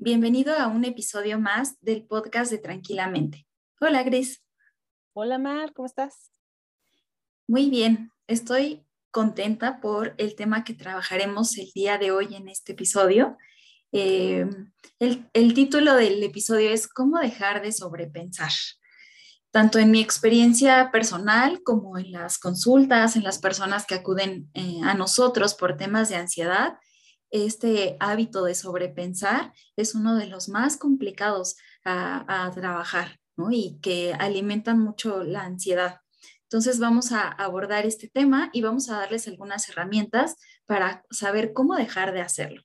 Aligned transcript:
Bienvenido 0.00 0.56
a 0.56 0.68
un 0.68 0.84
episodio 0.84 1.40
más 1.40 1.80
del 1.80 2.06
podcast 2.06 2.52
de 2.52 2.58
Tranquilamente. 2.58 3.48
Hola, 3.80 4.04
Gris. 4.04 4.44
Hola, 5.12 5.38
Mar, 5.38 5.72
¿cómo 5.72 5.86
estás? 5.86 6.30
Muy 7.48 7.68
bien, 7.68 8.12
estoy 8.28 8.86
contenta 9.10 9.80
por 9.80 10.14
el 10.18 10.36
tema 10.36 10.62
que 10.62 10.74
trabajaremos 10.74 11.58
el 11.58 11.72
día 11.74 11.98
de 11.98 12.12
hoy 12.12 12.36
en 12.36 12.48
este 12.48 12.74
episodio. 12.74 13.36
Eh, 13.90 14.46
el, 15.00 15.28
el, 15.32 15.52
título 15.52 15.96
del 15.96 16.22
episodio 16.22 16.70
es 16.70 16.86
¿Cómo 16.86 17.18
dejar 17.18 17.60
de 17.60 17.72
sobrepensar? 17.72 18.52
Tanto 19.50 19.80
en 19.80 19.90
mi 19.90 20.00
experiencia 20.00 20.92
personal 20.92 21.60
como 21.64 21.98
en 21.98 22.12
las 22.12 22.38
consultas, 22.38 23.16
en 23.16 23.24
las 23.24 23.40
personas 23.40 23.84
que 23.84 23.96
acuden 23.96 24.48
eh, 24.54 24.78
a 24.84 24.94
nosotros 24.94 25.54
por 25.54 25.76
temas 25.76 26.08
de 26.08 26.14
ansiedad, 26.14 26.74
este 27.30 27.96
hábito 28.00 28.44
de 28.44 28.54
sobrepensar 28.54 29.52
es 29.76 29.94
uno 29.94 30.16
de 30.16 30.26
los 30.26 30.48
más 30.48 30.76
complicados 30.76 31.56
a, 31.84 32.50
trabajar 32.54 33.18
y 33.50 33.78
que 33.80 34.12
alimentan 34.14 34.80
mucho 34.80 35.22
la 35.24 35.42
ansiedad. 35.42 36.00
Entonces 36.42 36.78
vamos 36.78 37.12
a 37.12 37.28
abordar 37.28 37.86
este 37.86 38.08
tema 38.08 38.50
y 38.52 38.62
vamos 38.62 38.90
a 38.90 38.98
darles 38.98 39.28
algunas 39.28 39.68
herramientas 39.68 40.36
para 40.66 41.04
saber 41.10 41.52
cómo 41.52 41.74
dejar 41.74 42.12
de 42.12 42.20
hacerlo. 42.20 42.62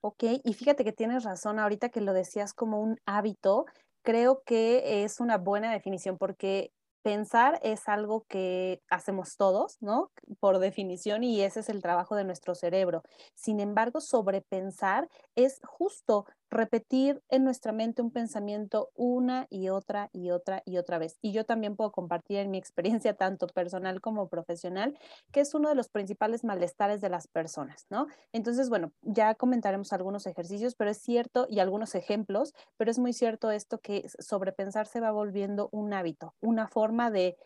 Ok, 0.00 0.24
y 0.44 0.54
fíjate 0.54 0.84
que 0.84 0.92
tienes 0.92 1.24
razón 1.24 1.58
ahorita 1.58 1.88
que 1.88 2.02
lo 2.02 2.12
decías 2.12 2.52
como 2.52 2.80
un 2.80 3.00
hábito. 3.06 3.64
Creo 4.02 4.42
que 4.44 5.02
es 5.02 5.18
una 5.18 5.38
buena 5.38 5.72
definición 5.72 6.18
porque 6.18 6.72
pensar 7.04 7.60
es 7.62 7.88
algo 7.88 8.24
que 8.28 8.82
hacemos 8.90 9.36
todos, 9.36 9.76
¿no? 9.82 10.10
Por 10.40 10.58
definición, 10.58 11.22
y 11.24 11.42
ese 11.42 11.60
es 11.60 11.68
el 11.68 11.82
trabajo 11.82 12.16
de 12.16 12.24
nuestro 12.24 12.54
cerebro. 12.56 13.02
Sin 13.34 13.60
embargo, 13.60 14.00
sobrepensar 14.00 15.08
es 15.36 15.60
justo 15.64 16.26
repetir 16.54 17.22
en 17.28 17.44
nuestra 17.44 17.72
mente 17.72 18.02
un 18.02 18.10
pensamiento 18.10 18.90
una 18.94 19.46
y 19.50 19.68
otra 19.68 20.08
y 20.12 20.30
otra 20.30 20.62
y 20.64 20.78
otra 20.78 20.98
vez. 20.98 21.18
Y 21.20 21.32
yo 21.32 21.44
también 21.44 21.76
puedo 21.76 21.92
compartir 21.92 22.38
en 22.38 22.50
mi 22.50 22.58
experiencia, 22.58 23.14
tanto 23.14 23.46
personal 23.48 24.00
como 24.00 24.28
profesional, 24.28 24.98
que 25.32 25.40
es 25.40 25.54
uno 25.54 25.68
de 25.68 25.74
los 25.74 25.88
principales 25.88 26.44
malestares 26.44 27.00
de 27.00 27.10
las 27.10 27.28
personas, 27.28 27.86
¿no? 27.90 28.06
Entonces, 28.32 28.70
bueno, 28.70 28.92
ya 29.02 29.34
comentaremos 29.34 29.92
algunos 29.92 30.26
ejercicios, 30.26 30.74
pero 30.74 30.90
es 30.90 30.98
cierto, 30.98 31.46
y 31.50 31.60
algunos 31.60 31.94
ejemplos, 31.94 32.54
pero 32.76 32.90
es 32.90 32.98
muy 32.98 33.12
cierto 33.12 33.50
esto 33.50 33.78
que 33.78 34.06
sobrepensar 34.18 34.86
se 34.86 35.00
va 35.00 35.10
volviendo 35.10 35.68
un 35.72 35.92
hábito, 35.92 36.34
una 36.40 36.68
forma 36.68 37.10
de 37.10 37.36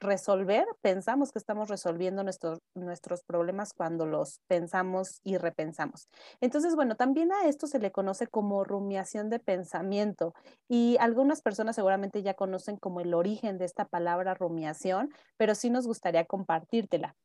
resolver, 0.00 0.66
pensamos 0.82 1.32
que 1.32 1.38
estamos 1.38 1.68
resolviendo 1.68 2.22
nuestros, 2.22 2.60
nuestros 2.74 3.22
problemas 3.22 3.72
cuando 3.72 4.06
los 4.06 4.40
pensamos 4.46 5.20
y 5.24 5.38
repensamos. 5.38 6.08
Entonces, 6.40 6.74
bueno, 6.74 6.96
también 6.96 7.32
a 7.32 7.46
esto 7.46 7.66
se 7.66 7.78
le 7.78 7.92
conoce 7.92 8.26
como 8.26 8.64
rumiación 8.64 9.30
de 9.30 9.38
pensamiento 9.38 10.34
y 10.68 10.96
algunas 11.00 11.42
personas 11.42 11.76
seguramente 11.76 12.22
ya 12.22 12.34
conocen 12.34 12.76
como 12.76 13.00
el 13.00 13.14
origen 13.14 13.58
de 13.58 13.64
esta 13.64 13.86
palabra 13.86 14.34
rumiación, 14.34 15.10
pero 15.36 15.54
sí 15.54 15.70
nos 15.70 15.86
gustaría 15.86 16.24
compartírtela. 16.24 17.16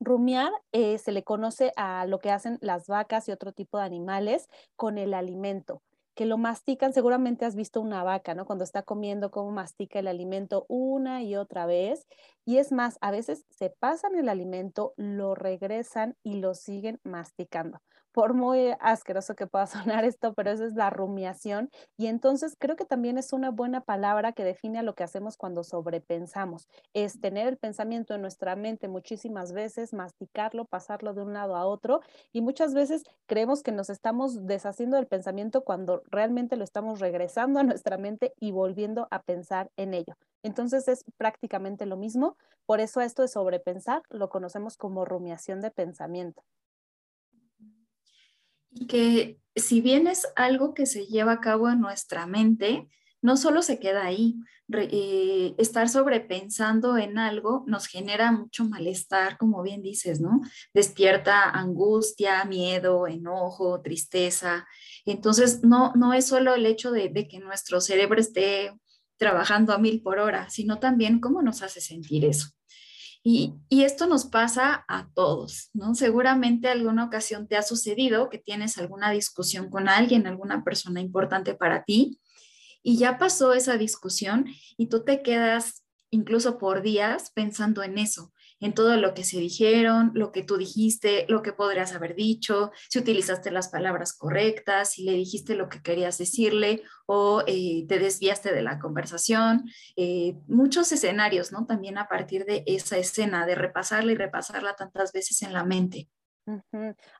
Rumiar 0.00 0.52
eh, 0.72 0.98
se 0.98 1.10
le 1.10 1.24
conoce 1.24 1.72
a 1.76 2.06
lo 2.06 2.20
que 2.20 2.30
hacen 2.30 2.58
las 2.60 2.86
vacas 2.86 3.28
y 3.28 3.32
otro 3.32 3.52
tipo 3.52 3.78
de 3.78 3.84
animales 3.84 4.48
con 4.76 4.96
el 4.96 5.12
alimento 5.12 5.82
que 6.18 6.26
lo 6.26 6.36
mastican, 6.36 6.92
seguramente 6.92 7.44
has 7.44 7.54
visto 7.54 7.80
una 7.80 8.02
vaca, 8.02 8.34
¿no? 8.34 8.44
Cuando 8.44 8.64
está 8.64 8.82
comiendo, 8.82 9.30
cómo 9.30 9.52
mastica 9.52 10.00
el 10.00 10.08
alimento 10.08 10.66
una 10.68 11.22
y 11.22 11.36
otra 11.36 11.64
vez. 11.64 12.08
Y 12.44 12.56
es 12.56 12.72
más, 12.72 12.98
a 13.00 13.12
veces 13.12 13.44
se 13.50 13.70
pasan 13.70 14.16
el 14.16 14.28
alimento, 14.28 14.94
lo 14.96 15.36
regresan 15.36 16.16
y 16.24 16.40
lo 16.40 16.54
siguen 16.54 16.98
masticando 17.04 17.80
por 18.18 18.34
muy 18.34 18.74
asqueroso 18.80 19.36
que 19.36 19.46
pueda 19.46 19.66
sonar 20.00 20.04
esto, 20.04 20.34
pero 20.34 20.50
esa 20.50 20.64
es 20.64 20.74
la 20.74 20.90
rumiación. 20.90 21.70
Y 21.96 22.08
entonces 22.08 22.56
creo 22.58 22.74
que 22.74 22.84
también 22.84 23.16
es 23.16 23.32
una 23.32 23.52
buena 23.52 23.82
palabra 23.82 24.32
que 24.32 24.42
define 24.42 24.80
a 24.80 24.82
lo 24.82 24.96
que 24.96 25.04
hacemos 25.04 25.36
cuando 25.36 25.62
sobrepensamos. 25.62 26.66
Es 26.94 27.20
tener 27.20 27.46
el 27.46 27.58
pensamiento 27.58 28.16
en 28.16 28.22
nuestra 28.22 28.56
mente 28.56 28.88
muchísimas 28.88 29.52
veces, 29.52 29.94
masticarlo, 29.94 30.64
pasarlo 30.64 31.14
de 31.14 31.22
un 31.22 31.32
lado 31.32 31.54
a 31.54 31.64
otro. 31.64 32.00
Y 32.32 32.40
muchas 32.40 32.74
veces 32.74 33.04
creemos 33.26 33.62
que 33.62 33.70
nos 33.70 33.88
estamos 33.88 34.48
deshaciendo 34.48 34.96
del 34.96 35.06
pensamiento 35.06 35.62
cuando 35.62 36.02
realmente 36.10 36.56
lo 36.56 36.64
estamos 36.64 36.98
regresando 36.98 37.60
a 37.60 37.62
nuestra 37.62 37.98
mente 37.98 38.34
y 38.40 38.50
volviendo 38.50 39.06
a 39.12 39.22
pensar 39.22 39.70
en 39.76 39.94
ello. 39.94 40.16
Entonces 40.42 40.88
es 40.88 41.04
prácticamente 41.18 41.86
lo 41.86 41.96
mismo. 41.96 42.36
Por 42.66 42.80
eso 42.80 43.00
esto 43.00 43.22
de 43.22 43.28
sobrepensar 43.28 44.02
lo 44.10 44.28
conocemos 44.28 44.76
como 44.76 45.04
rumiación 45.04 45.60
de 45.60 45.70
pensamiento 45.70 46.42
que 48.86 49.38
si 49.56 49.80
bien 49.80 50.06
es 50.06 50.26
algo 50.36 50.74
que 50.74 50.86
se 50.86 51.06
lleva 51.06 51.32
a 51.32 51.40
cabo 51.40 51.68
en 51.68 51.80
nuestra 51.80 52.26
mente, 52.26 52.88
no 53.20 53.36
solo 53.36 53.62
se 53.62 53.78
queda 53.78 54.04
ahí. 54.04 54.36
Eh, 54.70 55.54
estar 55.56 55.88
sobrepensando 55.88 56.98
en 56.98 57.16
algo 57.16 57.64
nos 57.66 57.86
genera 57.86 58.32
mucho 58.32 58.66
malestar, 58.66 59.38
como 59.38 59.62
bien 59.62 59.82
dices, 59.82 60.20
¿no? 60.20 60.42
Despierta 60.74 61.48
angustia, 61.48 62.44
miedo, 62.44 63.06
enojo, 63.06 63.80
tristeza. 63.80 64.66
Entonces, 65.06 65.64
no, 65.64 65.92
no 65.94 66.12
es 66.12 66.26
solo 66.26 66.54
el 66.54 66.66
hecho 66.66 66.90
de 66.90 67.10
que 67.28 67.38
nuestro 67.40 67.80
cerebro 67.80 68.20
esté 68.20 68.78
trabajando 69.16 69.72
a 69.72 69.78
mil 69.78 70.02
por 70.02 70.18
hora, 70.18 70.50
sino 70.50 70.78
también 70.78 71.18
cómo 71.18 71.40
nos 71.40 71.62
hace 71.62 71.80
sentir 71.80 72.26
eso. 72.26 72.48
Y, 73.22 73.54
esto 73.70 74.06
nos 74.06 74.26
pasa 74.26 74.84
a 74.88 75.08
todos, 75.14 75.70
¿no? 75.74 75.94
Seguramente 75.94 76.68
alguna 76.68 77.04
ocasión 77.04 77.46
te 77.48 77.56
ha 77.56 77.62
sucedido 77.62 78.30
que 78.30 78.38
tienes 78.38 78.78
alguna 78.78 79.10
discusión 79.10 79.70
con 79.70 79.88
alguien, 79.88 80.26
alguna 80.26 80.64
persona 80.64 81.00
importante 81.00 81.54
para 81.54 81.84
ti, 81.84 82.20
y 82.82 82.96
ya 82.96 83.18
pasó 83.18 83.52
esa 83.52 83.76
discusión 83.76 84.46
y 84.76 84.86
tú 84.86 85.04
te 85.04 85.22
quedas 85.22 85.84
incluso 86.10 86.58
por 86.58 86.82
días 86.82 87.30
pensando 87.34 87.82
en 87.82 87.98
eso, 87.98 88.32
en 88.60 88.74
todo 88.74 88.96
lo 88.96 89.14
que 89.14 89.24
se 89.24 89.38
dijeron, 89.38 90.10
lo 90.14 90.32
que 90.32 90.42
tú 90.42 90.56
dijiste, 90.56 91.26
lo 91.28 91.42
que 91.42 91.52
podrías 91.52 91.94
haber 91.94 92.14
dicho, 92.14 92.72
si 92.88 92.98
utilizaste 92.98 93.50
las 93.50 93.68
palabras 93.68 94.12
correctas, 94.12 94.92
si 94.92 95.04
le 95.04 95.12
dijiste 95.12 95.54
lo 95.54 95.68
que 95.68 95.82
querías 95.82 96.18
decirle 96.18 96.82
o 97.06 97.42
eh, 97.46 97.86
te 97.88 97.98
desviaste 97.98 98.52
de 98.52 98.62
la 98.62 98.78
conversación. 98.78 99.70
Eh, 99.96 100.36
muchos 100.46 100.90
escenarios, 100.92 101.52
¿no? 101.52 101.66
También 101.66 101.98
a 101.98 102.08
partir 102.08 102.44
de 102.44 102.64
esa 102.66 102.98
escena, 102.98 103.46
de 103.46 103.54
repasarla 103.54 104.12
y 104.12 104.16
repasarla 104.16 104.74
tantas 104.74 105.12
veces 105.12 105.42
en 105.42 105.52
la 105.52 105.64
mente. 105.64 106.08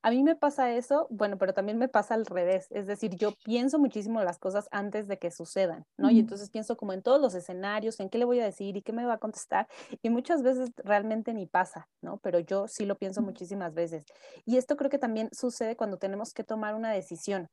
A 0.03 0.11
mí 0.11 0.23
me 0.23 0.37
pasa 0.37 0.73
eso, 0.73 1.07
bueno, 1.11 1.37
pero 1.39 1.53
también 1.53 1.79
me 1.79 1.89
pasa 1.89 2.15
al 2.15 2.25
revés, 2.27 2.67
es 2.71 2.87
decir, 2.87 3.15
yo 3.17 3.33
pienso 3.45 3.79
muchísimo 3.79 4.23
las 4.23 4.39
cosas 4.39 4.69
antes 4.71 5.07
de 5.07 5.19
que 5.19 5.31
sucedan, 5.31 5.85
¿no? 5.99 6.11
Y 6.11 6.19
entonces 6.19 6.51
pienso 6.51 6.77
como 6.77 6.93
en 6.95 7.03
todos 7.03 7.21
los 7.21 7.35
escenarios, 7.35 8.01
en 8.01 8.09
qué 8.09 8.19
le 8.19 8.25
voy 8.25 8.41
a 8.41 8.45
decir 8.45 8.77
y 8.77 8.83
qué 8.83 8.93
me 8.93 9.05
va 9.05 9.15
a 9.15 9.19
contestar, 9.19 9.67
y 10.03 10.11
muchas 10.11 10.43
veces 10.43 10.71
realmente 10.79 11.35
ni 11.35 11.47
pasa, 11.47 11.87
¿no? 12.03 12.19
Pero 12.23 12.39
yo 12.41 12.67
sí 12.69 12.87
lo 12.87 12.97
pienso 12.97 13.23
muchísimas 13.23 13.75
veces. 13.75 14.05
Y 14.47 14.57
esto 14.57 14.77
creo 14.77 14.91
que 14.91 14.99
también 14.99 15.29
sucede 15.33 15.77
cuando 15.77 15.99
tenemos 15.99 16.33
que 16.33 16.45
tomar 16.45 16.75
una 16.75 16.91
decisión, 16.93 17.49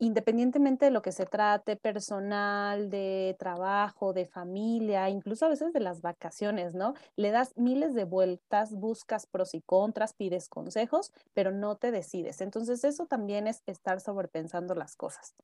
independientemente 0.00 0.86
de 0.86 0.90
lo 0.90 1.02
que 1.02 1.12
se 1.12 1.26
trate, 1.26 1.76
personal, 1.76 2.88
de 2.88 3.36
trabajo, 3.38 4.14
de 4.14 4.26
familia, 4.26 5.10
incluso 5.10 5.44
a 5.44 5.50
veces 5.50 5.74
de 5.74 5.80
las 5.80 6.00
vacaciones, 6.00 6.74
¿no? 6.74 6.94
Le 7.16 7.30
das 7.30 7.52
miles 7.56 7.94
de 7.94 8.04
vueltas, 8.04 8.72
buscas 8.72 9.26
pros 9.26 9.54
y 9.54 9.60
contras, 9.60 10.14
pides 10.14 10.48
consejos, 10.48 11.12
pero 11.34 11.52
no 11.52 11.76
te 11.76 11.90
decides. 11.90 12.40
Entonces 12.40 12.82
eso 12.82 13.06
también 13.06 13.46
es 13.46 13.62
estar 13.66 14.00
sobrepensando 14.00 14.74
las 14.74 14.96
cosas. 14.96 15.34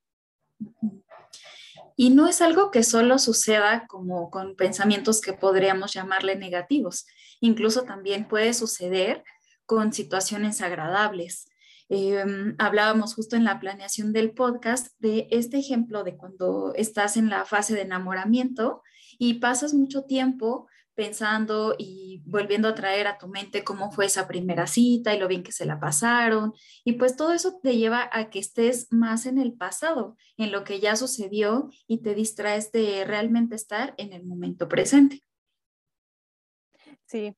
Y 1.94 2.10
no 2.10 2.26
es 2.26 2.40
algo 2.40 2.70
que 2.70 2.82
solo 2.82 3.19
suceda 3.19 3.86
como 3.86 4.30
con 4.30 4.56
pensamientos 4.56 5.20
que 5.20 5.34
podríamos 5.34 5.92
llamarle 5.92 6.34
negativos. 6.34 7.06
Incluso 7.40 7.82
también 7.82 8.26
puede 8.26 8.54
suceder 8.54 9.22
con 9.66 9.92
situaciones 9.92 10.62
agradables 10.62 11.46
Em, 11.88 12.56
hablábamos 12.58 13.14
justo 13.14 13.36
en 13.36 13.44
la 13.44 13.60
planeación 13.60 14.12
del 14.12 14.32
podcast 14.32 14.88
de 14.98 15.28
este 15.30 15.58
ejemplo 15.58 16.02
de 16.02 16.16
cuando 16.16 16.74
estás 16.74 17.16
en 17.16 17.30
la 17.30 17.44
fase 17.44 17.74
de 17.74 17.82
enamoramiento 17.82 18.82
y 19.18 19.34
pasas 19.34 19.72
mucho 19.72 20.04
tiempo 20.04 20.66
pensando 20.96 21.76
y 21.78 22.22
volviendo 22.26 22.68
a 22.68 22.74
traer 22.74 23.06
a 23.06 23.18
tu 23.18 23.28
mente 23.28 23.62
cómo 23.62 23.92
fue 23.92 24.06
esa 24.06 24.26
primera 24.26 24.66
cita 24.66 25.14
y 25.14 25.20
lo 25.20 25.28
bien 25.28 25.42
que 25.42 25.52
se 25.52 25.66
la 25.66 25.78
pasaron. 25.78 26.54
Y 26.84 26.94
pues 26.94 27.16
todo 27.16 27.32
eso 27.32 27.60
te 27.62 27.76
lleva 27.76 28.08
a 28.12 28.30
que 28.30 28.40
estés 28.40 28.88
más 28.90 29.26
en 29.26 29.38
el 29.38 29.52
pasado, 29.52 30.16
en 30.38 30.50
lo 30.50 30.64
que 30.64 30.80
ya 30.80 30.96
sucedió 30.96 31.70
y 31.86 31.98
te 31.98 32.14
distraes 32.14 32.72
de 32.72 33.04
realmente 33.04 33.54
estar 33.54 33.94
en 33.98 34.12
el 34.12 34.24
momento 34.24 34.68
presente. 34.68 35.22
Sí, 37.06 37.36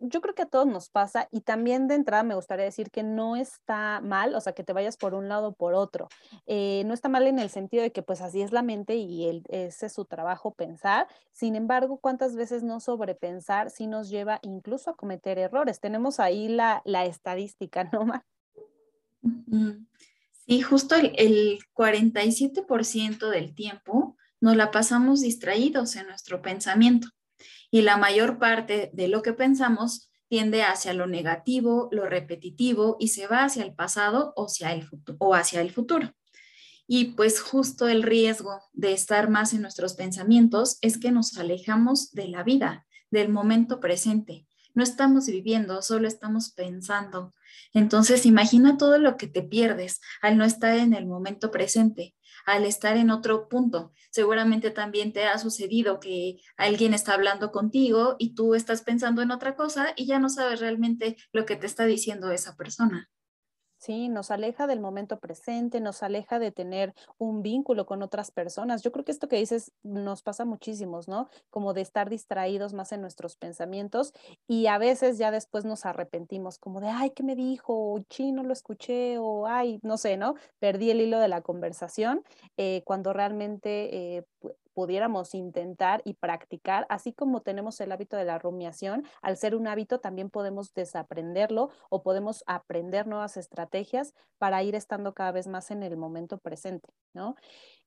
yo 0.00 0.20
creo 0.20 0.34
que 0.34 0.42
a 0.42 0.46
todos 0.46 0.66
nos 0.66 0.88
pasa 0.88 1.28
y 1.30 1.40
también 1.40 1.88
de 1.88 1.94
entrada 1.94 2.22
me 2.22 2.34
gustaría 2.34 2.64
decir 2.64 2.90
que 2.90 3.02
no 3.02 3.36
está 3.36 4.00
mal, 4.00 4.34
o 4.34 4.40
sea, 4.40 4.52
que 4.52 4.64
te 4.64 4.72
vayas 4.72 4.96
por 4.96 5.14
un 5.14 5.28
lado 5.28 5.48
o 5.48 5.52
por 5.52 5.74
otro. 5.74 6.08
Eh, 6.46 6.82
no 6.86 6.94
está 6.94 7.08
mal 7.08 7.26
en 7.26 7.38
el 7.38 7.50
sentido 7.50 7.82
de 7.82 7.92
que 7.92 8.02
pues 8.02 8.20
así 8.20 8.42
es 8.42 8.52
la 8.52 8.62
mente 8.62 8.96
y 8.96 9.42
ese 9.48 9.86
es 9.86 9.92
su 9.92 10.04
trabajo 10.04 10.54
pensar. 10.54 11.08
Sin 11.32 11.56
embargo, 11.56 11.98
¿cuántas 11.98 12.36
veces 12.36 12.62
no 12.62 12.80
sobrepensar 12.80 13.70
sí 13.70 13.86
nos 13.86 14.08
lleva 14.08 14.38
incluso 14.42 14.90
a 14.90 14.96
cometer 14.96 15.38
errores? 15.38 15.80
Tenemos 15.80 16.20
ahí 16.20 16.48
la, 16.48 16.82
la 16.84 17.04
estadística, 17.04 17.84
¿no, 17.84 18.04
Mar? 18.06 18.24
Sí, 20.46 20.60
justo 20.60 20.94
el, 20.94 21.12
el 21.16 21.58
47% 21.74 23.30
del 23.30 23.54
tiempo 23.54 24.16
nos 24.40 24.56
la 24.56 24.70
pasamos 24.70 25.22
distraídos 25.22 25.96
en 25.96 26.06
nuestro 26.06 26.40
pensamiento 26.40 27.08
y 27.70 27.82
la 27.82 27.96
mayor 27.96 28.38
parte 28.38 28.90
de 28.92 29.08
lo 29.08 29.22
que 29.22 29.32
pensamos 29.32 30.10
tiende 30.28 30.62
hacia 30.62 30.92
lo 30.92 31.06
negativo, 31.06 31.88
lo 31.92 32.06
repetitivo 32.06 32.96
y 32.98 33.08
se 33.08 33.26
va 33.26 33.44
hacia 33.44 33.64
el 33.64 33.74
pasado 33.74 34.32
o 34.36 34.46
hacia 35.34 35.60
el, 35.60 35.70
futuro. 35.70 36.12
Y 36.86 37.12
pues 37.12 37.40
justo 37.40 37.88
el 37.88 38.02
riesgo 38.02 38.60
de 38.72 38.92
estar 38.92 39.30
más 39.30 39.52
en 39.52 39.62
nuestros 39.62 39.94
pensamientos 39.94 40.78
es 40.80 40.98
que 40.98 41.12
nos 41.12 41.36
alejamos 41.36 42.12
de 42.12 42.28
la 42.28 42.42
vida, 42.42 42.86
del 43.10 43.28
momento 43.28 43.80
presente. 43.80 44.46
No 44.74 44.82
estamos 44.82 45.26
viviendo, 45.26 45.80
solo 45.80 46.06
estamos 46.06 46.52
pensando. 46.52 47.34
Entonces 47.72 48.26
imagina 48.26 48.76
todo 48.76 48.98
lo 48.98 49.16
que 49.16 49.26
te 49.26 49.42
pierdes 49.42 50.00
al 50.20 50.36
no 50.36 50.44
estar 50.44 50.76
en 50.76 50.92
el 50.92 51.06
momento 51.06 51.50
presente 51.50 52.14
al 52.46 52.64
estar 52.64 52.96
en 52.96 53.10
otro 53.10 53.48
punto. 53.48 53.92
Seguramente 54.10 54.70
también 54.70 55.12
te 55.12 55.24
ha 55.26 55.38
sucedido 55.38 56.00
que 56.00 56.38
alguien 56.56 56.94
está 56.94 57.12
hablando 57.12 57.52
contigo 57.52 58.16
y 58.18 58.34
tú 58.34 58.54
estás 58.54 58.82
pensando 58.82 59.20
en 59.20 59.30
otra 59.32 59.56
cosa 59.56 59.92
y 59.96 60.06
ya 60.06 60.18
no 60.18 60.30
sabes 60.30 60.60
realmente 60.60 61.16
lo 61.32 61.44
que 61.44 61.56
te 61.56 61.66
está 61.66 61.84
diciendo 61.84 62.30
esa 62.30 62.56
persona. 62.56 63.10
Sí, 63.78 64.08
nos 64.08 64.30
aleja 64.30 64.66
del 64.66 64.80
momento 64.80 65.18
presente, 65.20 65.80
nos 65.80 66.02
aleja 66.02 66.38
de 66.38 66.50
tener 66.50 66.94
un 67.18 67.42
vínculo 67.42 67.84
con 67.84 68.02
otras 68.02 68.30
personas. 68.30 68.82
Yo 68.82 68.90
creo 68.90 69.04
que 69.04 69.12
esto 69.12 69.28
que 69.28 69.36
dices 69.36 69.72
nos 69.82 70.22
pasa 70.22 70.44
muchísimos, 70.46 71.08
¿no? 71.08 71.28
Como 71.50 71.74
de 71.74 71.82
estar 71.82 72.08
distraídos 72.08 72.72
más 72.72 72.92
en 72.92 73.02
nuestros 73.02 73.36
pensamientos 73.36 74.12
y 74.48 74.66
a 74.66 74.78
veces 74.78 75.18
ya 75.18 75.30
después 75.30 75.64
nos 75.66 75.84
arrepentimos, 75.84 76.58
como 76.58 76.80
de, 76.80 76.88
ay, 76.88 77.10
¿qué 77.10 77.22
me 77.22 77.36
dijo? 77.36 77.74
O 77.92 78.00
chino 78.08 78.42
lo 78.42 78.52
escuché, 78.52 79.18
o 79.18 79.46
ay, 79.46 79.78
no 79.82 79.98
sé, 79.98 80.16
¿no? 80.16 80.34
Perdí 80.58 80.90
el 80.90 81.00
hilo 81.02 81.18
de 81.20 81.28
la 81.28 81.42
conversación 81.42 82.24
eh, 82.56 82.82
cuando 82.86 83.12
realmente 83.12 84.16
eh, 84.16 84.24
pudiéramos 84.76 85.34
intentar 85.34 86.02
y 86.04 86.12
practicar, 86.12 86.86
así 86.90 87.14
como 87.14 87.40
tenemos 87.40 87.80
el 87.80 87.92
hábito 87.92 88.18
de 88.18 88.26
la 88.26 88.38
rumiación, 88.38 89.04
al 89.22 89.38
ser 89.38 89.54
un 89.54 89.66
hábito 89.68 90.00
también 90.00 90.28
podemos 90.28 90.74
desaprenderlo 90.74 91.70
o 91.88 92.02
podemos 92.02 92.44
aprender 92.46 93.06
nuevas 93.06 93.38
estrategias 93.38 94.12
para 94.36 94.62
ir 94.62 94.74
estando 94.74 95.14
cada 95.14 95.32
vez 95.32 95.46
más 95.46 95.70
en 95.70 95.82
el 95.82 95.96
momento 95.96 96.36
presente, 96.36 96.90
¿no? 97.14 97.36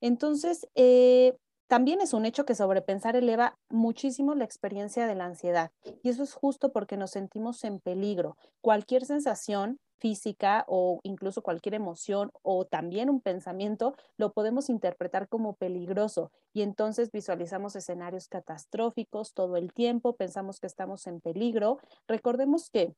Entonces, 0.02 0.68
eh, 0.74 1.38
también 1.70 2.02
es 2.02 2.14
un 2.14 2.26
hecho 2.26 2.46
que 2.46 2.56
sobrepensar 2.56 3.16
eleva 3.16 3.56
muchísimo 3.70 4.34
la 4.34 4.44
experiencia 4.44 5.06
de 5.06 5.14
la 5.14 5.26
ansiedad 5.26 5.72
y 6.02 6.10
eso 6.10 6.24
es 6.24 6.34
justo 6.34 6.72
porque 6.72 6.98
nos 6.98 7.12
sentimos 7.12 7.64
en 7.64 7.80
peligro. 7.80 8.38
Cualquier 8.60 9.06
sensación 9.06 9.80
física 10.00 10.66
o 10.68 11.00
incluso 11.04 11.44
cualquier 11.44 11.76
emoción 11.76 12.32
o 12.42 12.66
también 12.66 13.10
un 13.10 13.22
pensamiento 13.22 13.94
lo 14.18 14.34
podemos 14.34 14.70
interpretar 14.70 15.28
como 15.28 15.54
peligroso 15.54 16.32
y 16.54 16.64
entonces 16.64 17.12
visualizamos 17.12 17.76
escenarios 17.76 18.28
catastróficos 18.28 19.34
todo 19.34 19.56
el 19.56 19.72
tiempo, 19.72 20.16
pensamos 20.16 20.60
que 20.60 20.68
estamos 20.68 21.06
en 21.06 21.22
peligro. 21.22 21.78
Recordemos 22.08 22.72
que 22.72 22.96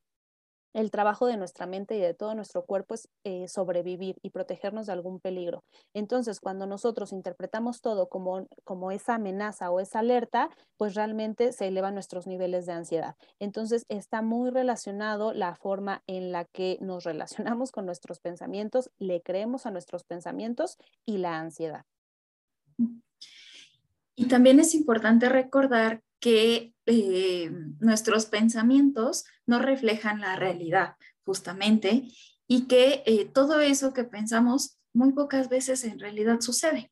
el 0.73 0.91
trabajo 0.91 1.25
de 1.27 1.37
nuestra 1.37 1.65
mente 1.65 1.95
y 1.95 1.99
de 1.99 2.13
todo 2.13 2.35
nuestro 2.35 2.65
cuerpo 2.65 2.93
es 2.93 3.09
eh, 3.23 3.47
sobrevivir 3.47 4.17
y 4.21 4.29
protegernos 4.29 4.87
de 4.87 4.93
algún 4.93 5.19
peligro. 5.19 5.63
Entonces, 5.93 6.39
cuando 6.39 6.65
nosotros 6.65 7.11
interpretamos 7.13 7.81
todo 7.81 8.09
como, 8.09 8.47
como 8.63 8.91
esa 8.91 9.15
amenaza 9.15 9.71
o 9.71 9.79
esa 9.79 9.99
alerta, 9.99 10.49
pues 10.77 10.95
realmente 10.95 11.51
se 11.51 11.67
elevan 11.67 11.93
nuestros 11.93 12.27
niveles 12.27 12.65
de 12.65 12.73
ansiedad. 12.73 13.15
Entonces, 13.39 13.85
está 13.89 14.21
muy 14.21 14.49
relacionado 14.49 15.33
la 15.33 15.55
forma 15.55 16.03
en 16.07 16.31
la 16.31 16.45
que 16.45 16.77
nos 16.81 17.03
relacionamos 17.03 17.71
con 17.71 17.85
nuestros 17.85 18.19
pensamientos, 18.19 18.91
le 18.97 19.21
creemos 19.21 19.65
a 19.65 19.71
nuestros 19.71 20.03
pensamientos 20.03 20.77
y 21.05 21.17
la 21.17 21.37
ansiedad. 21.39 21.85
Y 24.21 24.25
también 24.25 24.59
es 24.59 24.75
importante 24.75 25.29
recordar 25.29 26.03
que 26.19 26.75
eh, 26.85 27.51
nuestros 27.79 28.27
pensamientos 28.27 29.25
no 29.47 29.57
reflejan 29.57 30.21
la 30.21 30.35
realidad, 30.35 30.93
justamente, 31.25 32.03
y 32.47 32.67
que 32.67 33.01
eh, 33.07 33.25
todo 33.25 33.61
eso 33.61 33.93
que 33.93 34.03
pensamos 34.03 34.77
muy 34.93 35.13
pocas 35.13 35.49
veces 35.49 35.83
en 35.85 35.97
realidad 35.97 36.39
sucede. 36.39 36.91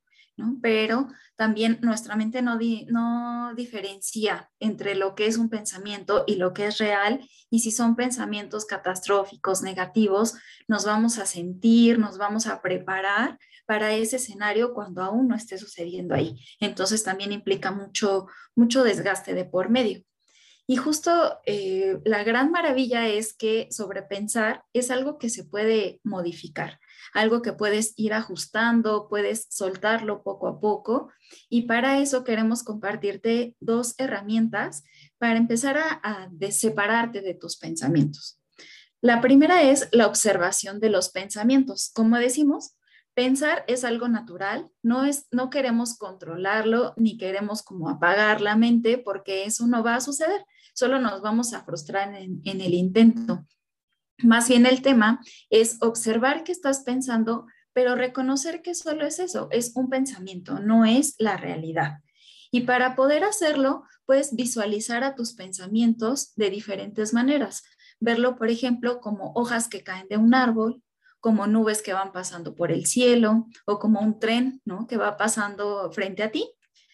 Pero 0.62 1.08
también 1.36 1.80
nuestra 1.82 2.16
mente 2.16 2.42
no, 2.42 2.58
no 2.88 3.54
diferencia 3.56 4.50
entre 4.60 4.96
lo 4.96 5.16
que 5.16 5.28
es 5.28 5.38
un 5.38 5.50
pensamiento 5.50 6.24
y 6.28 6.36
lo 6.36 6.54
que 6.54 6.68
es 6.68 6.78
real. 6.78 7.28
Y 7.50 7.60
si 7.60 7.72
son 7.72 7.96
pensamientos 7.96 8.66
catastróficos, 8.66 9.62
negativos, 9.62 10.36
nos 10.68 10.86
vamos 10.86 11.18
a 11.18 11.26
sentir, 11.26 12.00
nos 12.00 12.18
vamos 12.18 12.48
a 12.48 12.62
preparar 12.62 13.38
para 13.66 13.94
ese 13.94 14.16
escenario 14.16 14.74
cuando 14.74 15.04
aún 15.04 15.28
no 15.28 15.36
esté 15.36 15.58
sucediendo 15.58 16.16
ahí. 16.16 16.36
Entonces 16.60 17.04
también 17.04 17.32
implica 17.32 17.72
mucho, 17.72 18.28
mucho 18.56 18.84
desgaste 18.84 19.34
de 19.34 19.46
por 19.46 19.70
medio. 19.70 20.04
Y 20.66 20.76
justo 20.76 21.40
eh, 21.48 22.00
la 22.06 22.24
gran 22.24 22.52
maravilla 22.52 23.08
es 23.08 23.34
que 23.34 23.68
sobrepensar 23.72 24.64
es 24.72 24.92
algo 24.92 25.18
que 25.18 25.30
se 25.30 25.44
puede 25.44 26.00
modificar, 26.04 26.80
algo 27.14 27.42
que 27.42 27.54
puedes 27.54 27.94
ir 27.96 28.14
ajustando, 28.14 29.08
puedes 29.10 29.48
soltarlo 29.50 30.24
poco 30.24 30.48
a 30.48 30.60
poco. 30.60 31.12
Y 31.50 31.64
para 31.64 32.00
eso 32.00 32.24
queremos 32.24 32.64
compartirte 32.64 33.56
dos 33.60 33.96
herramientas 33.98 34.84
para 35.18 35.38
empezar 35.38 35.78
a, 35.78 36.02
a 36.04 36.30
separarte 36.52 37.22
de 37.22 37.34
tus 37.34 37.58
pensamientos. 37.58 38.40
La 39.02 39.22
primera 39.22 39.64
es 39.64 39.88
la 39.92 40.08
observación 40.08 40.80
de 40.80 40.90
los 40.90 41.10
pensamientos. 41.10 41.92
Como 41.94 42.18
decimos, 42.18 42.76
Pensar 43.20 43.66
es 43.68 43.84
algo 43.84 44.08
natural, 44.08 44.70
no, 44.82 45.04
es, 45.04 45.28
no 45.32 45.50
queremos 45.50 45.98
controlarlo 45.98 46.94
ni 46.96 47.18
queremos 47.18 47.64
como 47.64 47.90
apagar 47.90 48.40
la 48.40 48.56
mente 48.56 48.98
porque 48.98 49.44
eso 49.44 49.68
no 49.68 49.84
va 49.84 49.96
a 49.96 50.00
suceder, 50.00 50.46
solo 50.74 51.00
nos 51.00 51.22
vamos 51.22 51.52
a 51.54 51.66
frustrar 51.66 52.14
en 52.16 52.62
el 52.62 52.74
intento. 52.74 53.46
Más 54.24 54.50
bien 54.50 54.66
el 54.66 54.82
tema 54.82 55.22
es 55.50 55.78
observar 55.82 56.44
qué 56.44 56.52
estás 56.52 56.82
pensando, 56.82 57.48
pero 57.74 57.96
reconocer 57.96 58.62
que 58.62 58.76
solo 58.76 59.06
es 59.06 59.20
eso, 59.20 59.48
es 59.52 59.72
un 59.76 59.90
pensamiento, 59.90 60.60
no 60.60 60.86
es 60.86 61.16
la 61.20 61.38
realidad. 61.38 62.00
Y 62.52 62.62
para 62.62 62.96
poder 62.96 63.24
hacerlo, 63.24 63.84
puedes 64.06 64.36
visualizar 64.36 65.04
a 65.04 65.16
tus 65.16 65.34
pensamientos 65.34 66.34
de 66.36 66.50
diferentes 66.50 67.14
maneras. 67.14 67.64
Verlo, 68.00 68.38
por 68.38 68.50
ejemplo, 68.50 69.00
como 69.02 69.32
hojas 69.36 69.68
que 69.68 69.84
caen 69.84 70.08
de 70.10 70.18
un 70.18 70.34
árbol, 70.34 70.82
como 71.20 71.48
nubes 71.48 71.82
que 71.82 71.94
van 71.94 72.12
pasando 72.12 72.56
por 72.56 72.72
el 72.72 72.86
cielo 72.86 73.48
o 73.66 73.78
como 73.78 74.00
un 74.00 74.20
tren, 74.20 74.62
¿no? 74.66 74.88
Que 74.88 74.98
va 74.98 75.18
pasando 75.18 75.92
frente 75.92 76.24
a 76.24 76.32
ti 76.32 76.50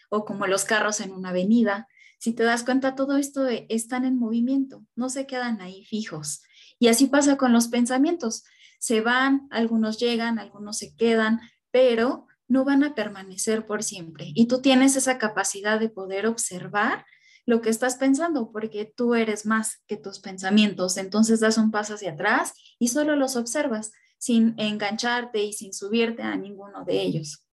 o 0.09 0.25
como 0.25 0.47
los 0.47 0.65
carros 0.65 0.99
en 0.99 1.11
una 1.11 1.29
avenida. 1.29 1.87
Si 2.19 2.33
te 2.33 2.43
das 2.43 2.63
cuenta, 2.63 2.95
todo 2.95 3.17
esto 3.17 3.47
están 3.47 4.03
en 4.03 4.17
movimiento, 4.17 4.83
no 4.95 5.09
se 5.09 5.27
quedan 5.27 5.61
ahí 5.61 5.85
fijos. 5.85 6.41
Y 6.79 6.87
así 6.87 7.07
pasa 7.07 7.37
con 7.37 7.53
los 7.53 7.67
pensamientos. 7.67 8.43
Se 8.79 9.01
van, 9.01 9.47
algunos 9.51 9.97
llegan, 9.99 10.39
algunos 10.39 10.77
se 10.77 10.95
quedan, 10.95 11.39
pero 11.71 12.27
no 12.47 12.63
van 12.63 12.83
a 12.83 12.95
permanecer 12.95 13.65
por 13.65 13.83
siempre. 13.83 14.31
Y 14.35 14.47
tú 14.47 14.61
tienes 14.61 14.95
esa 14.95 15.17
capacidad 15.17 15.79
de 15.79 15.89
poder 15.89 16.27
observar 16.27 17.05
lo 17.45 17.61
que 17.61 17.69
estás 17.69 17.95
pensando, 17.95 18.51
porque 18.51 18.91
tú 18.95 19.13
eres 19.15 19.45
más 19.45 19.83
que 19.87 19.97
tus 19.97 20.19
pensamientos. 20.19 20.97
Entonces 20.97 21.39
das 21.39 21.57
un 21.57 21.71
paso 21.71 21.95
hacia 21.95 22.11
atrás 22.11 22.53
y 22.79 22.89
solo 22.89 23.15
los 23.15 23.35
observas 23.35 23.91
sin 24.17 24.55
engancharte 24.57 25.43
y 25.43 25.53
sin 25.53 25.73
subirte 25.73 26.23
a 26.23 26.35
ninguno 26.35 26.83
de 26.83 27.01
ellos. 27.01 27.45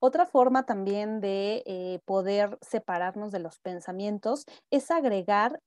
Otra 0.00 0.26
forma 0.26 0.64
también 0.66 1.20
de 1.20 1.62
eh, 1.64 2.00
poder 2.04 2.58
separarnos 2.60 3.32
de 3.32 3.38
los 3.38 3.58
pensamientos 3.60 4.44
es 4.70 4.90
agregar 4.90 5.60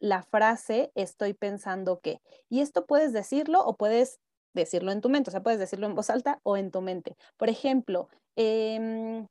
la 0.00 0.22
frase 0.22 0.92
estoy 0.94 1.34
pensando 1.34 2.00
que. 2.00 2.20
Y 2.48 2.60
esto 2.60 2.86
puedes 2.86 3.12
decirlo 3.12 3.64
o 3.64 3.76
puedes 3.76 4.18
decirlo 4.54 4.92
en 4.92 5.00
tu 5.00 5.08
mente, 5.08 5.30
o 5.30 5.32
sea, 5.32 5.42
puedes 5.42 5.58
decirlo 5.60 5.86
en 5.86 5.94
voz 5.94 6.10
alta 6.10 6.40
o 6.42 6.56
en 6.56 6.70
tu 6.70 6.80
mente. 6.80 7.16
Por 7.36 7.48
ejemplo, 7.48 8.08
em, 8.36 9.26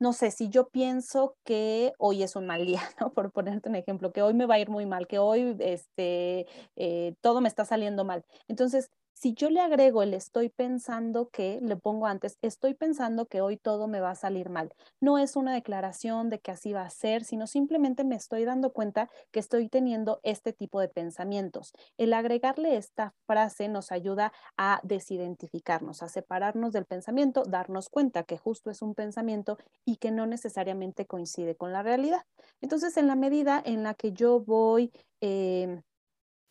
no 0.00 0.12
sé, 0.12 0.30
si 0.30 0.48
yo 0.48 0.68
pienso 0.70 1.36
que 1.44 1.92
hoy 1.98 2.22
es 2.22 2.36
un 2.36 2.46
mal 2.46 2.64
día, 2.66 2.80
¿no? 3.00 3.12
Por 3.12 3.32
ponerte 3.32 3.68
un 3.68 3.76
ejemplo, 3.76 4.12
que 4.12 4.22
hoy 4.22 4.34
me 4.34 4.46
va 4.46 4.54
a 4.56 4.58
ir 4.60 4.70
muy 4.70 4.86
mal, 4.86 5.06
que 5.06 5.18
hoy 5.18 5.56
este, 5.60 6.46
eh, 6.76 7.14
todo 7.20 7.40
me 7.40 7.48
está 7.48 7.64
saliendo 7.64 8.04
mal. 8.04 8.24
Entonces, 8.48 8.90
si 9.20 9.34
yo 9.34 9.50
le 9.50 9.60
agrego 9.60 10.02
el 10.02 10.14
estoy 10.14 10.48
pensando 10.48 11.28
que, 11.28 11.60
le 11.60 11.76
pongo 11.76 12.06
antes, 12.06 12.38
estoy 12.40 12.72
pensando 12.72 13.26
que 13.26 13.42
hoy 13.42 13.58
todo 13.58 13.86
me 13.86 14.00
va 14.00 14.12
a 14.12 14.14
salir 14.14 14.48
mal. 14.48 14.72
No 14.98 15.18
es 15.18 15.36
una 15.36 15.52
declaración 15.52 16.30
de 16.30 16.38
que 16.40 16.50
así 16.50 16.72
va 16.72 16.84
a 16.84 16.90
ser, 16.90 17.24
sino 17.24 17.46
simplemente 17.46 18.02
me 18.02 18.16
estoy 18.16 18.46
dando 18.46 18.72
cuenta 18.72 19.10
que 19.30 19.38
estoy 19.38 19.68
teniendo 19.68 20.20
este 20.22 20.54
tipo 20.54 20.80
de 20.80 20.88
pensamientos. 20.88 21.74
El 21.98 22.14
agregarle 22.14 22.76
esta 22.76 23.12
frase 23.26 23.68
nos 23.68 23.92
ayuda 23.92 24.32
a 24.56 24.80
desidentificarnos, 24.84 26.02
a 26.02 26.08
separarnos 26.08 26.72
del 26.72 26.86
pensamiento, 26.86 27.42
darnos 27.44 27.90
cuenta 27.90 28.22
que 28.22 28.38
justo 28.38 28.70
es 28.70 28.80
un 28.80 28.94
pensamiento 28.94 29.58
y 29.84 29.96
que 29.96 30.12
no 30.12 30.24
necesariamente 30.24 31.04
coincide 31.04 31.56
con 31.56 31.74
la 31.74 31.82
realidad. 31.82 32.24
Entonces, 32.62 32.96
en 32.96 33.06
la 33.06 33.16
medida 33.16 33.60
en 33.62 33.82
la 33.82 33.92
que 33.92 34.12
yo 34.12 34.40
voy... 34.40 34.90
Eh, 35.20 35.82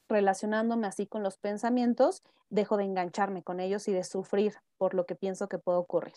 relacionándome 0.09 0.87
así 0.87 1.07
con 1.07 1.23
los 1.23 1.37
pensamientos, 1.37 2.23
dejo 2.49 2.77
de 2.77 2.83
engancharme 2.83 3.43
con 3.43 3.59
ellos 3.59 3.87
y 3.87 3.93
de 3.93 4.03
sufrir 4.03 4.55
por 4.77 4.93
lo 4.93 5.05
que 5.05 5.15
pienso 5.15 5.47
que 5.47 5.59
puede 5.59 5.77
ocurrir. 5.77 6.15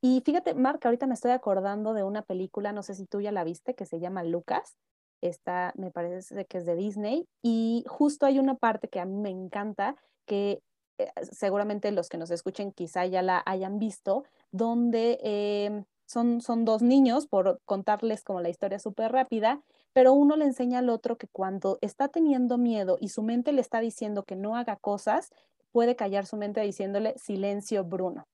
Y 0.00 0.20
fíjate, 0.24 0.54
Mark, 0.54 0.80
ahorita 0.82 1.06
me 1.06 1.14
estoy 1.14 1.30
acordando 1.30 1.94
de 1.94 2.02
una 2.02 2.22
película, 2.22 2.72
no 2.72 2.82
sé 2.82 2.94
si 2.94 3.06
tú 3.06 3.20
ya 3.20 3.32
la 3.32 3.44
viste, 3.44 3.74
que 3.74 3.86
se 3.86 4.00
llama 4.00 4.24
Lucas. 4.24 4.76
Esta 5.20 5.72
me 5.76 5.92
parece 5.92 6.44
que 6.46 6.58
es 6.58 6.66
de 6.66 6.74
Disney. 6.74 7.28
Y 7.40 7.84
justo 7.86 8.26
hay 8.26 8.40
una 8.40 8.56
parte 8.56 8.88
que 8.88 8.98
a 8.98 9.04
mí 9.04 9.16
me 9.16 9.30
encanta, 9.30 9.94
que 10.26 10.60
eh, 10.98 11.12
seguramente 11.30 11.92
los 11.92 12.08
que 12.08 12.18
nos 12.18 12.32
escuchen 12.32 12.72
quizá 12.72 13.06
ya 13.06 13.22
la 13.22 13.42
hayan 13.46 13.78
visto, 13.78 14.24
donde 14.50 15.20
em, 15.22 15.84
son, 16.04 16.40
son 16.40 16.64
dos 16.64 16.82
niños, 16.82 17.28
por 17.28 17.60
contarles 17.64 18.24
como 18.24 18.40
la 18.40 18.48
historia 18.48 18.80
súper 18.80 19.12
rápida, 19.12 19.62
pero 19.92 20.12
uno 20.12 20.36
le 20.36 20.44
enseña 20.44 20.78
al 20.78 20.88
otro 20.88 21.16
que 21.16 21.28
cuando 21.28 21.78
está 21.80 22.08
teniendo 22.08 22.58
miedo 22.58 22.98
y 23.00 23.08
su 23.08 23.22
mente 23.22 23.52
le 23.52 23.60
está 23.60 23.80
diciendo 23.80 24.24
que 24.24 24.36
no 24.36 24.56
haga 24.56 24.76
cosas, 24.76 25.30
puede 25.72 25.96
callar 25.96 26.26
su 26.26 26.36
mente 26.36 26.60
diciéndole 26.60 27.18
silencio 27.18 27.84
Bruno, 27.84 28.26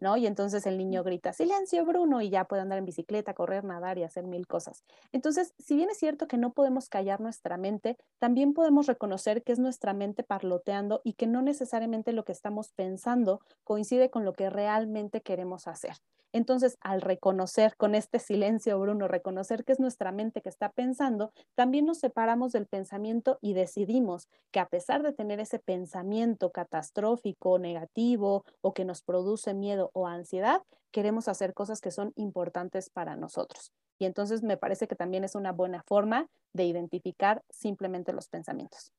¿no? 0.00 0.16
Y 0.16 0.26
entonces 0.26 0.66
el 0.66 0.78
niño 0.78 1.02
grita, 1.02 1.32
silencio 1.32 1.84
Bruno, 1.84 2.20
y 2.20 2.30
ya 2.30 2.44
puede 2.44 2.62
andar 2.62 2.78
en 2.78 2.84
bicicleta, 2.84 3.34
correr, 3.34 3.64
nadar 3.64 3.98
y 3.98 4.02
hacer 4.02 4.26
mil 4.26 4.46
cosas. 4.46 4.84
Entonces, 5.12 5.54
si 5.58 5.76
bien 5.76 5.90
es 5.90 5.98
cierto 5.98 6.26
que 6.26 6.38
no 6.38 6.52
podemos 6.52 6.88
callar 6.88 7.20
nuestra 7.20 7.56
mente, 7.56 7.96
también 8.18 8.54
podemos 8.54 8.86
reconocer 8.86 9.42
que 9.42 9.52
es 9.52 9.58
nuestra 9.58 9.94
mente 9.94 10.22
parloteando 10.22 11.00
y 11.04 11.14
que 11.14 11.26
no 11.26 11.42
necesariamente 11.42 12.12
lo 12.12 12.24
que 12.24 12.32
estamos 12.32 12.72
pensando 12.72 13.40
coincide 13.64 14.10
con 14.10 14.24
lo 14.24 14.32
que 14.32 14.50
realmente 14.50 15.20
queremos 15.20 15.66
hacer. 15.68 15.96
Entonces, 16.36 16.76
al 16.82 17.00
reconocer 17.00 17.78
con 17.78 17.94
este 17.94 18.18
silencio, 18.18 18.78
Bruno, 18.78 19.08
reconocer 19.08 19.64
que 19.64 19.72
es 19.72 19.80
nuestra 19.80 20.12
mente 20.12 20.42
que 20.42 20.50
está 20.50 20.68
pensando, 20.68 21.32
también 21.54 21.86
nos 21.86 21.96
separamos 21.98 22.52
del 22.52 22.66
pensamiento 22.66 23.38
y 23.40 23.54
decidimos 23.54 24.28
que 24.50 24.60
a 24.60 24.66
pesar 24.66 25.02
de 25.02 25.14
tener 25.14 25.40
ese 25.40 25.58
pensamiento 25.58 26.50
catastrófico, 26.50 27.58
negativo 27.58 28.44
o 28.60 28.74
que 28.74 28.84
nos 28.84 29.00
produce 29.00 29.54
miedo 29.54 29.88
o 29.94 30.06
ansiedad, 30.06 30.60
queremos 30.90 31.26
hacer 31.28 31.54
cosas 31.54 31.80
que 31.80 31.90
son 31.90 32.12
importantes 32.16 32.90
para 32.90 33.16
nosotros. 33.16 33.72
Y 33.98 34.04
entonces 34.04 34.42
me 34.42 34.58
parece 34.58 34.86
que 34.86 34.94
también 34.94 35.24
es 35.24 35.36
una 35.36 35.52
buena 35.52 35.84
forma 35.84 36.28
de 36.52 36.66
identificar 36.66 37.44
simplemente 37.48 38.12
los 38.12 38.28
pensamientos. 38.28 38.92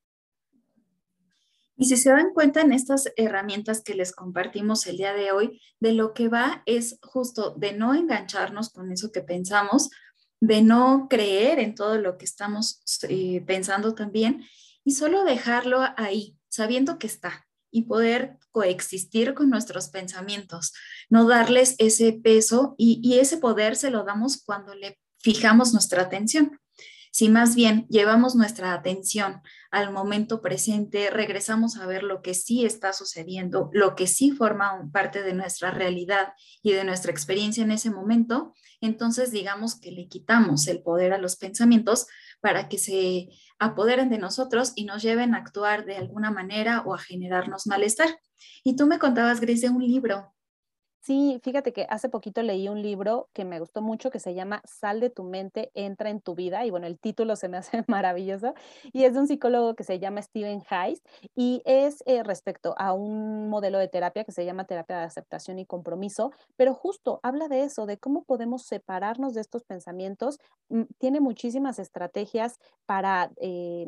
Y 1.77 1.85
si 1.85 1.95
se 1.95 2.09
dan 2.09 2.33
cuenta 2.33 2.61
en 2.61 2.73
estas 2.73 3.11
herramientas 3.15 3.83
que 3.83 3.93
les 3.93 4.11
compartimos 4.11 4.87
el 4.87 4.97
día 4.97 5.13
de 5.13 5.31
hoy, 5.31 5.61
de 5.79 5.93
lo 5.93 6.13
que 6.13 6.27
va 6.27 6.63
es 6.65 6.97
justo 7.03 7.53
de 7.55 7.73
no 7.73 7.93
engancharnos 7.93 8.71
con 8.71 8.91
eso 8.91 9.11
que 9.11 9.21
pensamos, 9.21 9.91
de 10.41 10.63
no 10.63 11.07
creer 11.07 11.59
en 11.59 11.75
todo 11.75 11.99
lo 11.99 12.17
que 12.17 12.25
estamos 12.25 12.81
eh, 13.07 13.43
pensando 13.45 13.93
también 13.93 14.43
y 14.83 14.91
solo 14.91 15.23
dejarlo 15.23 15.81
ahí, 15.97 16.35
sabiendo 16.49 16.97
que 16.97 17.07
está 17.07 17.45
y 17.69 17.83
poder 17.83 18.37
coexistir 18.51 19.35
con 19.35 19.49
nuestros 19.49 19.89
pensamientos, 19.89 20.73
no 21.09 21.27
darles 21.27 21.75
ese 21.77 22.13
peso 22.13 22.73
y, 22.77 22.99
y 23.03 23.19
ese 23.19 23.37
poder 23.37 23.75
se 23.75 23.91
lo 23.91 24.03
damos 24.03 24.41
cuando 24.43 24.73
le 24.73 24.97
fijamos 25.19 25.73
nuestra 25.73 26.03
atención. 26.03 26.59
Si 27.11 27.29
más 27.29 27.55
bien 27.55 27.87
llevamos 27.89 28.35
nuestra 28.35 28.73
atención 28.73 29.41
al 29.71 29.91
momento 29.91 30.41
presente, 30.41 31.09
regresamos 31.09 31.77
a 31.77 31.85
ver 31.85 32.03
lo 32.03 32.21
que 32.21 32.33
sí 32.33 32.65
está 32.65 32.93
sucediendo, 32.93 33.69
lo 33.73 33.95
que 33.95 34.07
sí 34.07 34.31
forma 34.31 34.89
parte 34.91 35.23
de 35.23 35.33
nuestra 35.33 35.71
realidad 35.71 36.33
y 36.61 36.73
de 36.73 36.83
nuestra 36.83 37.11
experiencia 37.11 37.63
en 37.63 37.71
ese 37.71 37.89
momento, 37.89 38.53
entonces 38.81 39.31
digamos 39.31 39.79
que 39.79 39.91
le 39.91 40.07
quitamos 40.07 40.67
el 40.67 40.81
poder 40.81 41.13
a 41.13 41.17
los 41.17 41.35
pensamientos 41.35 42.07
para 42.41 42.69
que 42.69 42.77
se 42.77 43.29
apoderen 43.59 44.09
de 44.09 44.19
nosotros 44.19 44.73
y 44.75 44.85
nos 44.85 45.01
lleven 45.01 45.33
a 45.33 45.39
actuar 45.39 45.85
de 45.85 45.97
alguna 45.97 46.31
manera 46.31 46.83
o 46.85 46.93
a 46.93 46.99
generarnos 46.99 47.65
malestar. 47.67 48.19
Y 48.63 48.75
tú 48.75 48.85
me 48.85 48.99
contabas, 48.99 49.41
Gris, 49.41 49.61
de 49.61 49.69
un 49.69 49.85
libro. 49.85 50.33
Sí, 51.01 51.39
fíjate 51.41 51.71
que 51.71 51.85
hace 51.89 52.09
poquito 52.09 52.41
leí 52.43 52.67
un 52.67 52.81
libro 52.81 53.29
que 53.33 53.45
me 53.45 53.59
gustó 53.59 53.81
mucho 53.81 54.09
que 54.11 54.19
se 54.19 54.33
llama 54.33 54.61
Sal 54.65 54.99
de 54.99 55.09
tu 55.09 55.23
mente, 55.23 55.71
entra 55.73 56.09
en 56.09 56.19
tu 56.21 56.35
vida. 56.35 56.65
Y 56.65 56.69
bueno, 56.71 56.85
el 56.87 56.99
título 56.99 57.35
se 57.37 57.47
me 57.47 57.55
hace 57.57 57.83
maravilloso. 57.87 58.53
Y 58.91 59.03
es 59.05 59.13
de 59.13 59.19
un 59.21 59.27
psicólogo 59.27 59.75
que 59.75 59.83
se 59.85 59.99
llama 59.99 60.21
Steven 60.21 60.61
Hayes 60.69 61.01
y 61.35 61.61
es 61.65 62.03
eh, 62.07 62.23
respecto 62.23 62.75
a 62.77 62.93
un 62.93 63.49
modelo 63.49 63.77
de 63.79 63.87
terapia 63.87 64.25
que 64.25 64.31
se 64.33 64.43
llama 64.45 64.65
terapia 64.65 64.97
de 64.97 65.03
aceptación 65.05 65.59
y 65.59 65.65
compromiso. 65.65 66.31
Pero 66.57 66.73
justo 66.73 67.19
habla 67.23 67.47
de 67.47 67.63
eso, 67.63 67.85
de 67.85 67.97
cómo 67.97 68.23
podemos 68.25 68.63
separarnos 68.65 69.33
de 69.33 69.41
estos 69.41 69.63
pensamientos. 69.63 70.39
Mm, 70.69 70.83
tiene 70.99 71.21
muchísimas 71.21 71.79
estrategias 71.79 72.57
para... 72.85 73.31
Eh, 73.37 73.85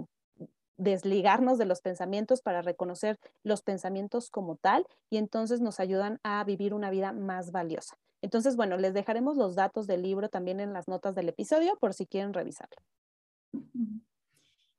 desligarnos 0.79 1.57
de 1.57 1.65
los 1.65 1.81
pensamientos 1.81 2.41
para 2.41 2.61
reconocer 2.61 3.19
los 3.43 3.61
pensamientos 3.61 4.29
como 4.31 4.55
tal 4.55 4.87
y 5.09 5.17
entonces 5.17 5.61
nos 5.61 5.79
ayudan 5.79 6.19
a 6.23 6.43
vivir 6.43 6.73
una 6.73 6.89
vida 6.89 7.11
más 7.11 7.51
valiosa. 7.51 7.97
Entonces, 8.21 8.55
bueno, 8.55 8.77
les 8.77 8.93
dejaremos 8.93 9.37
los 9.37 9.55
datos 9.55 9.87
del 9.87 10.01
libro 10.01 10.29
también 10.29 10.59
en 10.59 10.73
las 10.73 10.87
notas 10.87 11.15
del 11.15 11.29
episodio 11.29 11.77
por 11.79 11.93
si 11.93 12.05
quieren 12.05 12.33
revisarlo. 12.33 12.77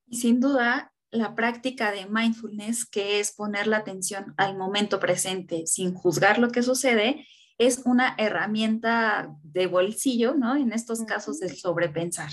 Y 0.06 0.16
sin 0.16 0.40
duda, 0.40 0.92
la 1.10 1.34
práctica 1.34 1.92
de 1.92 2.06
mindfulness, 2.06 2.84
que 2.86 3.20
es 3.20 3.32
poner 3.32 3.66
la 3.66 3.78
atención 3.78 4.34
al 4.36 4.56
momento 4.56 5.00
presente 5.00 5.66
sin 5.66 5.94
juzgar 5.94 6.38
lo 6.38 6.50
que 6.50 6.62
sucede, 6.62 7.26
es 7.58 7.82
una 7.84 8.14
herramienta 8.16 9.36
de 9.42 9.66
bolsillo, 9.66 10.34
¿no? 10.34 10.56
En 10.56 10.72
estos 10.72 11.02
casos 11.04 11.40
de 11.40 11.54
sobrepensar. 11.54 12.30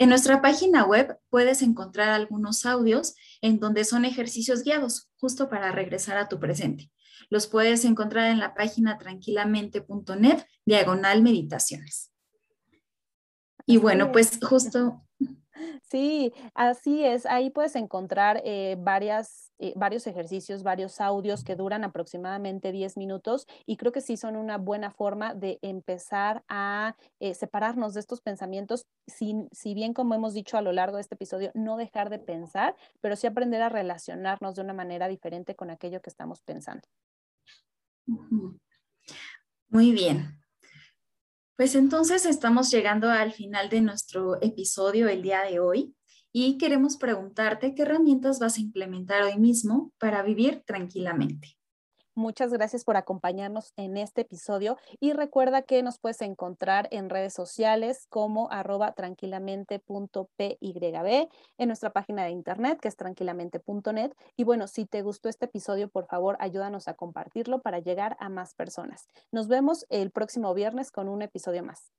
En 0.00 0.08
nuestra 0.08 0.40
página 0.40 0.86
web 0.86 1.18
puedes 1.28 1.60
encontrar 1.60 2.08
algunos 2.08 2.64
audios 2.64 3.14
en 3.42 3.60
donde 3.60 3.84
son 3.84 4.06
ejercicios 4.06 4.62
guiados, 4.62 5.10
justo 5.18 5.50
para 5.50 5.72
regresar 5.72 6.16
a 6.16 6.26
tu 6.26 6.40
presente. 6.40 6.90
Los 7.28 7.46
puedes 7.46 7.84
encontrar 7.84 8.30
en 8.30 8.38
la 8.38 8.54
página 8.54 8.96
tranquilamente.net, 8.96 10.42
diagonal 10.64 11.22
meditaciones. 11.22 12.14
Y 13.66 13.76
bueno, 13.76 14.10
pues 14.10 14.38
justo 14.42 15.06
Sí, 15.82 16.32
así 16.54 17.04
es. 17.04 17.26
Ahí 17.26 17.50
puedes 17.50 17.76
encontrar 17.76 18.40
eh, 18.44 18.76
varias, 18.78 19.52
eh, 19.58 19.72
varios 19.76 20.06
ejercicios, 20.06 20.62
varios 20.62 21.00
audios 21.00 21.44
que 21.44 21.56
duran 21.56 21.84
aproximadamente 21.84 22.72
10 22.72 22.96
minutos 22.96 23.46
y 23.66 23.76
creo 23.76 23.92
que 23.92 24.00
sí 24.00 24.16
son 24.16 24.36
una 24.36 24.58
buena 24.58 24.90
forma 24.90 25.34
de 25.34 25.58
empezar 25.62 26.44
a 26.48 26.96
eh, 27.18 27.34
separarnos 27.34 27.94
de 27.94 28.00
estos 28.00 28.20
pensamientos, 28.20 28.86
sin, 29.06 29.48
si 29.52 29.74
bien 29.74 29.92
como 29.94 30.14
hemos 30.14 30.34
dicho 30.34 30.56
a 30.56 30.62
lo 30.62 30.72
largo 30.72 30.96
de 30.96 31.02
este 31.02 31.14
episodio, 31.14 31.50
no 31.54 31.76
dejar 31.76 32.10
de 32.10 32.18
pensar, 32.18 32.76
pero 33.00 33.16
sí 33.16 33.26
aprender 33.26 33.62
a 33.62 33.68
relacionarnos 33.68 34.54
de 34.54 34.62
una 34.62 34.72
manera 34.72 35.08
diferente 35.08 35.54
con 35.54 35.70
aquello 35.70 36.00
que 36.00 36.10
estamos 36.10 36.42
pensando. 36.42 36.82
Muy 39.68 39.92
bien. 39.92 40.39
Pues 41.60 41.74
entonces 41.74 42.24
estamos 42.24 42.70
llegando 42.70 43.10
al 43.10 43.32
final 43.32 43.68
de 43.68 43.82
nuestro 43.82 44.40
episodio 44.40 45.10
el 45.10 45.20
día 45.20 45.42
de 45.42 45.60
hoy 45.60 45.94
y 46.32 46.56
queremos 46.56 46.96
preguntarte 46.96 47.74
qué 47.74 47.82
herramientas 47.82 48.38
vas 48.38 48.56
a 48.56 48.62
implementar 48.62 49.24
hoy 49.24 49.36
mismo 49.38 49.92
para 49.98 50.22
vivir 50.22 50.62
tranquilamente. 50.64 51.59
Muchas 52.20 52.52
gracias 52.52 52.84
por 52.84 52.98
acompañarnos 52.98 53.72
en 53.78 53.96
este 53.96 54.20
episodio 54.20 54.76
y 55.00 55.14
recuerda 55.14 55.62
que 55.62 55.82
nos 55.82 55.98
puedes 55.98 56.20
encontrar 56.20 56.86
en 56.90 57.08
redes 57.08 57.32
sociales 57.32 58.06
como 58.10 58.52
arroba 58.52 58.92
tranquilamente.pyb, 58.92 61.28
en 61.56 61.66
nuestra 61.66 61.94
página 61.94 62.24
de 62.24 62.32
internet 62.32 62.78
que 62.78 62.88
es 62.88 62.96
tranquilamente.net. 62.96 64.12
Y 64.36 64.44
bueno, 64.44 64.66
si 64.66 64.84
te 64.84 65.00
gustó 65.00 65.30
este 65.30 65.46
episodio, 65.46 65.88
por 65.88 66.04
favor, 66.04 66.36
ayúdanos 66.40 66.88
a 66.88 66.94
compartirlo 66.94 67.62
para 67.62 67.78
llegar 67.78 68.18
a 68.20 68.28
más 68.28 68.52
personas. 68.52 69.08
Nos 69.32 69.48
vemos 69.48 69.86
el 69.88 70.10
próximo 70.10 70.52
viernes 70.52 70.92
con 70.92 71.08
un 71.08 71.22
episodio 71.22 71.64
más. 71.64 71.90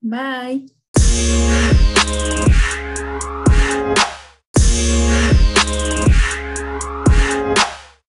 Bye. 0.00 0.66